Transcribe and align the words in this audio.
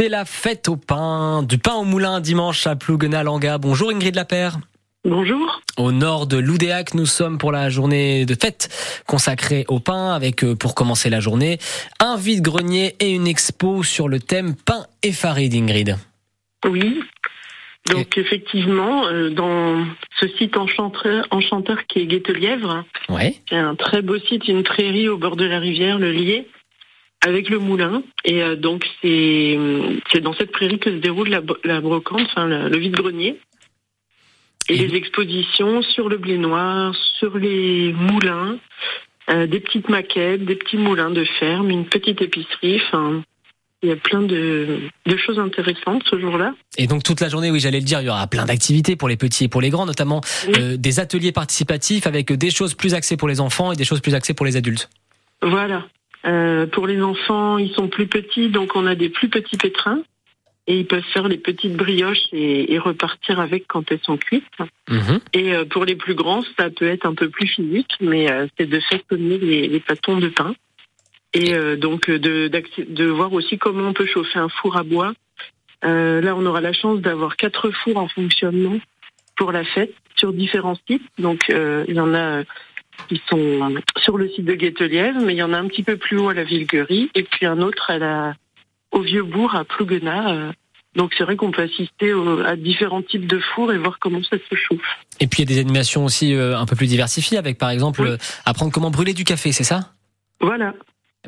C'est 0.00 0.08
la 0.08 0.24
fête 0.24 0.70
au 0.70 0.76
pain, 0.76 1.42
du 1.42 1.58
pain 1.58 1.74
au 1.74 1.84
moulin 1.84 2.20
dimanche 2.20 2.66
à 2.66 2.74
Plouguenal-Langa. 2.74 3.58
Bonjour 3.58 3.90
Ingrid 3.90 4.14
Lapère. 4.14 4.56
Bonjour. 5.04 5.60
Au 5.76 5.92
nord 5.92 6.26
de 6.26 6.38
l'Oudéac, 6.38 6.94
nous 6.94 7.04
sommes 7.04 7.36
pour 7.36 7.52
la 7.52 7.68
journée 7.68 8.24
de 8.24 8.34
fête 8.34 8.70
consacrée 9.06 9.66
au 9.68 9.78
pain 9.78 10.14
avec, 10.14 10.42
euh, 10.42 10.54
pour 10.56 10.74
commencer 10.74 11.10
la 11.10 11.20
journée, 11.20 11.58
un 11.98 12.16
vide-grenier 12.16 12.96
et 12.98 13.10
une 13.10 13.26
expo 13.26 13.82
sur 13.82 14.08
le 14.08 14.20
thème 14.20 14.54
pain 14.56 14.86
et 15.02 15.12
farine, 15.12 15.52
Ingrid. 15.52 15.98
Oui. 16.64 17.02
Donc 17.90 18.16
effectivement, 18.16 19.06
euh, 19.08 19.28
dans 19.28 19.84
ce 20.18 20.28
site 20.28 20.56
enchanteur, 20.56 21.26
enchanteur 21.30 21.86
qui 21.88 21.98
est 21.98 22.06
Guette-Lièvre, 22.06 22.86
Ouais. 23.10 23.34
c'est 23.50 23.56
un 23.56 23.74
très 23.74 24.00
beau 24.00 24.18
site, 24.18 24.48
une 24.48 24.62
prairie 24.62 25.10
au 25.10 25.18
bord 25.18 25.36
de 25.36 25.44
la 25.44 25.58
rivière, 25.58 25.98
le 25.98 26.10
Lier, 26.10 26.48
avec 27.22 27.48
le 27.50 27.58
moulin. 27.58 28.02
Et 28.24 28.42
euh, 28.42 28.56
donc 28.56 28.86
c'est 29.02 29.58
c'est 30.12 30.20
dans 30.20 30.32
cette 30.34 30.52
prairie 30.52 30.78
que 30.78 30.90
se 30.90 30.96
déroule 30.96 31.28
la, 31.28 31.40
la 31.64 31.80
brocante, 31.80 32.26
enfin 32.30 32.46
le, 32.46 32.68
le 32.68 32.78
vide-grenier. 32.78 33.38
Et, 34.68 34.74
Et- 34.74 34.86
les 34.86 34.96
expositions 34.96 35.82
sur 35.82 36.08
le 36.08 36.16
blé 36.18 36.38
noir, 36.38 36.94
sur 37.18 37.36
les 37.38 37.92
moulins, 37.92 38.58
euh, 39.30 39.46
des 39.46 39.60
petites 39.60 39.88
maquettes, 39.88 40.44
des 40.44 40.54
petits 40.56 40.76
moulins 40.76 41.10
de 41.10 41.24
ferme, 41.24 41.70
une 41.70 41.86
petite 41.86 42.22
épicerie. 42.22 42.80
Enfin, 42.86 43.22
il 43.82 43.88
y 43.88 43.92
a 43.92 43.96
plein 43.96 44.20
de, 44.22 44.78
de 45.06 45.16
choses 45.16 45.38
intéressantes 45.38 46.02
ce 46.10 46.20
jour-là. 46.20 46.54
Et 46.76 46.86
donc 46.86 47.02
toute 47.02 47.20
la 47.20 47.30
journée, 47.30 47.50
oui, 47.50 47.60
j'allais 47.60 47.78
le 47.80 47.84
dire, 47.84 48.00
il 48.02 48.06
y 48.06 48.10
aura 48.10 48.26
plein 48.26 48.44
d'activités 48.44 48.94
pour 48.94 49.08
les 49.08 49.16
petits 49.16 49.44
et 49.44 49.48
pour 49.48 49.62
les 49.62 49.70
grands, 49.70 49.86
notamment 49.86 50.20
Oui. 50.46 50.52
euh, 50.58 50.76
des 50.76 51.00
ateliers 51.00 51.32
participatifs 51.32 52.06
avec 52.06 52.30
des 52.30 52.50
choses 52.50 52.74
plus 52.74 52.92
axées 52.94 53.16
pour 53.16 53.26
les 53.28 53.40
enfants 53.40 53.72
et 53.72 53.76
des 53.76 53.84
choses 53.84 54.00
plus 54.00 54.14
axées 54.14 54.34
pour 54.34 54.44
les 54.44 54.56
adultes. 54.56 54.90
Voilà. 55.42 55.86
Euh, 56.26 56.66
pour 56.66 56.86
les 56.86 57.00
enfants, 57.02 57.58
ils 57.58 57.72
sont 57.72 57.88
plus 57.88 58.06
petits, 58.06 58.48
donc 58.48 58.76
on 58.76 58.86
a 58.86 58.94
des 58.94 59.08
plus 59.08 59.28
petits 59.28 59.56
pétrins. 59.56 60.02
Et 60.66 60.78
ils 60.78 60.86
peuvent 60.86 61.02
faire 61.12 61.26
les 61.26 61.38
petites 61.38 61.74
brioches 61.74 62.28
et, 62.32 62.72
et 62.72 62.78
repartir 62.78 63.40
avec 63.40 63.66
quand 63.66 63.90
elles 63.90 64.02
sont 64.02 64.18
cuites. 64.18 64.44
Mhm. 64.88 65.20
Et 65.32 65.54
euh, 65.54 65.64
pour 65.64 65.84
les 65.84 65.96
plus 65.96 66.14
grands, 66.14 66.42
ça 66.56 66.70
peut 66.70 66.86
être 66.86 67.06
un 67.06 67.14
peu 67.14 67.28
plus 67.28 67.48
physique, 67.48 67.92
mais 68.00 68.30
euh, 68.30 68.46
c'est 68.56 68.66
de 68.66 68.78
façonner 68.78 69.38
les, 69.38 69.66
les 69.66 69.80
pâtons 69.80 70.18
de 70.18 70.28
pain. 70.28 70.54
Et 71.32 71.54
euh, 71.54 71.76
donc 71.76 72.08
euh, 72.08 72.18
de, 72.18 72.48
de 72.48 73.04
voir 73.06 73.32
aussi 73.32 73.58
comment 73.58 73.88
on 73.88 73.92
peut 73.92 74.06
chauffer 74.06 74.38
un 74.38 74.48
four 74.48 74.76
à 74.76 74.84
bois. 74.84 75.12
Euh, 75.84 76.20
là, 76.20 76.36
on 76.36 76.44
aura 76.46 76.60
la 76.60 76.74
chance 76.74 77.00
d'avoir 77.00 77.36
quatre 77.36 77.70
fours 77.70 77.96
en 77.96 78.08
fonctionnement 78.08 78.78
pour 79.36 79.50
la 79.52 79.64
fête 79.64 79.94
sur 80.14 80.32
différents 80.32 80.76
sites. 80.88 81.02
Donc 81.18 81.50
euh, 81.50 81.84
il 81.88 81.96
y 81.96 82.00
en 82.00 82.14
a 82.14 82.18
euh, 82.18 82.44
qui 83.08 83.20
sont 83.28 83.74
sur 83.98 84.16
le 84.18 84.28
site 84.28 84.44
de 84.44 84.54
Guette-Lièvre, 84.54 85.20
mais 85.20 85.34
il 85.34 85.38
y 85.38 85.42
en 85.42 85.52
a 85.52 85.58
un 85.58 85.66
petit 85.68 85.82
peu 85.82 85.96
plus 85.96 86.18
haut 86.18 86.28
à 86.28 86.34
la 86.34 86.44
Villeguerie, 86.44 87.10
et 87.14 87.22
puis 87.22 87.46
un 87.46 87.60
autre 87.60 87.90
à 87.90 87.98
la, 87.98 88.34
au 88.92 89.00
Vieux-Bourg 89.02 89.54
à 89.54 89.64
Plouguenat. 89.64 90.32
euh. 90.34 90.52
donc 90.96 91.12
c'est 91.16 91.24
vrai 91.24 91.36
qu'on 91.36 91.50
peut 91.50 91.62
assister 91.62 92.12
à 92.46 92.56
différents 92.56 93.02
types 93.02 93.26
de 93.26 93.38
fours 93.38 93.72
et 93.72 93.78
voir 93.78 93.98
comment 94.00 94.22
ça 94.22 94.36
se 94.38 94.54
chauffe. 94.56 94.80
Et 95.20 95.26
puis 95.26 95.42
il 95.42 95.48
y 95.50 95.52
a 95.52 95.54
des 95.54 95.60
animations 95.60 96.04
aussi 96.04 96.34
euh, 96.34 96.56
un 96.58 96.66
peu 96.66 96.76
plus 96.76 96.86
diversifiées 96.88 97.38
avec 97.38 97.58
par 97.58 97.70
exemple 97.70 98.02
Oui. 98.02 98.08
euh, 98.10 98.16
apprendre 98.44 98.72
comment 98.72 98.90
brûler 98.90 99.12
du 99.14 99.24
café, 99.24 99.52
c'est 99.52 99.64
ça? 99.64 99.92
Voilà. 100.40 100.74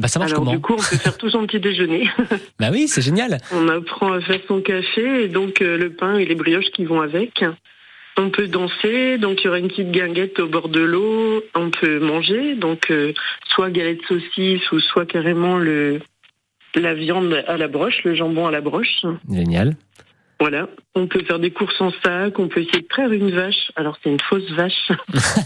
Ben, 0.00 0.08
Ça 0.08 0.18
marche 0.18 0.32
Alors 0.32 0.40
comment? 0.44 0.52
du 0.52 0.60
coup, 0.60 0.72
on 0.72 0.76
peut 0.76 0.96
faire 0.96 1.18
tout 1.18 1.28
son 1.28 1.46
petit 1.46 1.60
déjeuner. 1.60 2.08
Bah 2.58 2.68
oui, 2.72 2.88
c'est 2.88 3.02
génial. 3.02 3.38
On 3.52 3.68
apprend 3.68 4.12
à 4.12 4.20
faire 4.22 4.40
son 4.48 4.62
café 4.62 5.24
et 5.24 5.28
donc 5.28 5.60
euh, 5.60 5.76
le 5.76 5.92
pain 5.92 6.16
et 6.16 6.24
les 6.24 6.34
brioches 6.34 6.70
qui 6.74 6.84
vont 6.86 7.00
avec. 7.02 7.44
On 8.16 8.30
peut 8.30 8.46
danser, 8.46 9.18
donc 9.18 9.40
il 9.40 9.46
y 9.46 9.48
aura 9.48 9.58
une 9.58 9.68
petite 9.68 9.90
guinguette 9.90 10.38
au 10.38 10.46
bord 10.46 10.68
de 10.68 10.80
l'eau. 10.80 11.42
On 11.54 11.70
peut 11.70 11.98
manger, 11.98 12.54
donc 12.54 12.90
euh, 12.90 13.12
soit 13.48 13.70
galette 13.70 14.02
saucisse 14.06 14.70
ou 14.72 14.80
soit 14.80 15.06
carrément 15.06 15.56
le 15.56 16.00
la 16.74 16.94
viande 16.94 17.44
à 17.46 17.56
la 17.56 17.68
broche, 17.68 18.02
le 18.04 18.14
jambon 18.14 18.46
à 18.46 18.50
la 18.50 18.60
broche. 18.60 19.04
Génial. 19.30 19.76
Voilà. 20.40 20.68
On 20.94 21.06
peut 21.06 21.22
faire 21.22 21.38
des 21.38 21.50
courses 21.50 21.80
en 21.80 21.92
sac. 22.02 22.38
On 22.38 22.48
peut 22.48 22.60
essayer 22.60 22.80
de 22.80 22.88
traire 22.88 23.12
une 23.12 23.30
vache. 23.30 23.70
Alors 23.76 23.96
c'est 24.02 24.10
une 24.10 24.20
fausse 24.20 24.50
vache, 24.50 24.90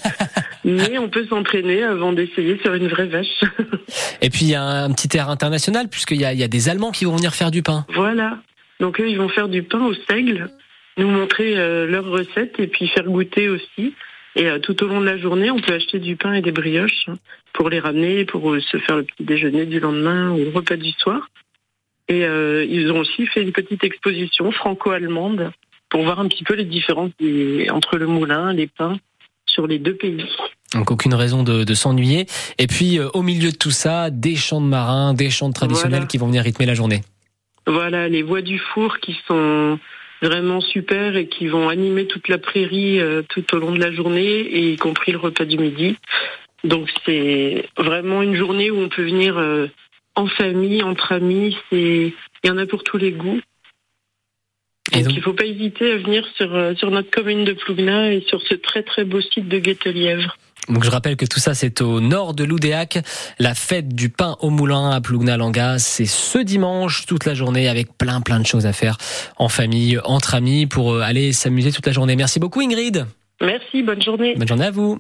mais 0.65 0.99
on 0.99 1.09
peut 1.09 1.27
s'entraîner 1.27 1.83
avant 1.83 2.13
d'essayer 2.13 2.55
de 2.55 2.61
faire 2.61 2.75
une 2.75 2.89
vraie 2.89 3.07
vache. 3.07 3.45
Et 4.23 4.31
puis 4.31 4.47
il 4.47 4.51
y 4.51 4.55
a 4.55 4.63
un 4.63 4.91
petit 4.93 5.17
air 5.17 5.29
international 5.29 5.89
puisqu'il 5.89 6.17
y 6.17 6.37
y 6.37 6.43
a 6.43 6.49
des 6.49 6.69
Allemands 6.69 6.93
qui 6.93 7.05
vont 7.05 7.15
venir 7.15 7.35
faire 7.35 7.51
du 7.51 7.63
pain. 7.63 7.85
Voilà. 7.95 8.39
Donc 8.81 9.01
eux, 9.01 9.09
ils 9.09 9.19
vont 9.19 9.29
faire 9.29 9.49
du 9.49 9.63
pain 9.63 9.85
au 9.85 9.95
seigle, 10.09 10.51
nous 10.99 11.09
montrer 11.09 11.57
euh, 11.57 11.87
leurs 11.87 12.07
recettes 12.07 12.59
et 12.59 12.67
puis 12.67 12.89
faire 12.89 13.05
goûter 13.05 13.49
aussi. 13.49 13.95
Et 14.35 14.49
euh, 14.49 14.59
tout 14.59 14.83
au 14.83 14.87
long 14.87 15.01
de 15.01 15.07
la 15.07 15.17
journée, 15.17 15.51
on 15.51 15.61
peut 15.61 15.75
acheter 15.75 15.99
du 15.99 16.17
pain 16.17 16.35
et 16.35 16.43
des 16.43 16.53
brioches 16.53 17.07
hein, 17.09 17.15
pour 17.53 17.71
les 17.71 17.81
ramener, 17.81 18.25
pour 18.25 18.53
euh, 18.53 18.61
se 18.61 18.79
faire 18.79 18.97
le 18.97 19.03
petit 19.05 19.25
déjeuner 19.25 19.67
du 19.67 19.81
lendemain 19.81 20.31
ou 20.33 20.39
le 20.39 20.51
repas 20.51 20.77
du 20.77 20.91
soir. 20.93 21.29
Et 22.09 22.21
ils 22.21 22.93
ont 22.93 23.01
aussi 23.01 23.27
fait 23.27 23.43
une 23.43 23.51
petite 23.51 23.83
exposition 23.83 24.53
franco-allemande 24.53 25.51
pour 25.89 26.05
voir 26.05 26.21
un 26.21 26.29
petit 26.29 26.45
peu 26.45 26.55
les 26.55 26.65
différences 26.65 27.11
des- 27.19 27.69
entre 27.71 27.97
le 27.99 28.07
moulin, 28.07 28.53
les 28.53 28.69
pains 28.69 28.97
sur 29.45 29.67
les 29.67 29.81
deux 29.81 29.97
pays. 29.97 30.25
Donc 30.73 30.93
aucune 30.93 31.15
raison 31.15 31.43
de, 31.43 31.65
de 31.65 31.75
s'ennuyer. 31.75 32.27
Et 32.59 32.69
puis 32.69 33.01
au 33.01 33.23
milieu 33.23 33.51
de 33.51 33.57
tout 33.57 33.73
ça, 33.73 34.11
des 34.11 34.37
chants 34.37 34.61
de 34.61 34.67
marins, 34.69 35.15
des 35.15 35.31
chants 35.31 35.51
traditionnels 35.51 35.91
Voilà. 36.03 36.07
qui 36.07 36.19
vont 36.19 36.29
venir 36.29 36.45
rythmer 36.45 36.67
la 36.67 36.75
journée. 36.75 37.01
Voilà, 37.67 38.09
les 38.09 38.23
voix 38.23 38.41
du 38.41 38.61
four 38.61 38.99
qui 39.01 39.17
sont 39.27 39.77
vraiment 40.23 40.61
super 40.61 41.17
et 41.17 41.29
qui 41.29 41.47
vont 41.47 41.69
animer 41.69 42.07
toute 42.07 42.29
la 42.29 42.39
prairie 42.39 43.01
euh, 43.01 43.23
tout 43.29 43.45
au 43.55 43.59
long 43.59 43.73
de 43.73 43.81
la 43.81 43.93
journée, 43.93 44.41
et 44.41 44.73
y 44.73 44.77
compris 44.77 45.13
le 45.13 45.19
repas 45.19 45.45
du 45.45 45.59
midi. 45.59 45.97
Donc 46.65 46.89
c'est 47.05 47.69
vraiment 47.77 48.23
une 48.23 48.35
journée 48.35 48.71
où 48.71 48.79
on 48.79 48.89
peut 48.89 49.05
venir 49.05 49.39
euh, 49.39 49.67
en 50.15 50.27
famille, 50.27 50.83
entre 50.83 51.13
amis. 51.13 51.57
C'est 51.71 52.13
il 52.45 52.49
y 52.49 52.51
en 52.51 52.59
a 52.59 52.67
pour 52.67 52.83
tous 52.83 52.97
les 52.97 53.13
goûts. 53.13 53.41
Et 54.93 54.99
Donc, 54.99 55.05
donc- 55.09 55.17
il 55.17 55.23
faut 55.23 55.35
pas 55.35 55.45
hésiter 55.45 55.93
à 55.93 55.97
venir 55.99 56.27
sur 56.37 56.55
euh, 56.55 56.75
sur 56.75 56.91
notre 56.91 57.11
commune 57.11 57.45
de 57.45 57.53
Plougna 57.53 58.13
et 58.13 58.23
sur 58.23 58.41
ce 58.43 58.55
très 58.55 58.83
très 58.83 59.05
beau 59.05 59.21
site 59.21 59.49
de 59.49 59.59
Guette-Lièvre. 59.59 60.37
Donc 60.69 60.85
je 60.85 60.91
rappelle 60.91 61.17
que 61.17 61.27
tout 61.27 61.41
ça 61.41 61.55
c'est 61.55 61.81
au 61.81 62.01
nord 62.01 62.35
de 62.35 62.45
l'Oudéac. 62.45 62.99
La 63.39 63.55
fête 63.55 63.89
du 63.89 64.09
pain 64.09 64.37
au 64.41 64.51
moulin 64.51 64.91
à 64.91 65.01
Plougna-Langa, 65.01 65.79
c'est 65.79 66.07
ce 66.07 66.39
dimanche 66.39 67.07
toute 67.07 67.25
la 67.25 67.35
journée 67.35 67.69
avec 67.69 67.97
plein 67.97 68.21
plein 68.21 68.41
de 68.41 68.47
choses 68.47 68.67
à 68.67 68.73
faire 68.73 68.99
en 69.37 69.49
famille, 69.49 69.99
entre 70.05 70.35
amis 70.35 70.67
pour 70.67 70.95
euh, 70.95 71.01
aller 71.01 71.33
s'amuser 71.33 71.73
toute 71.73 71.87
la 71.87 71.93
journée. 71.93 72.17
Merci 72.17 72.41
beaucoup 72.41 72.61
Ingrid. 72.61 73.07
Merci, 73.41 73.83
bonne 73.83 74.01
journée. 74.01 74.35
Bonne 74.35 74.49
journée 74.49 74.65
à 74.65 74.71
vous. 74.71 74.99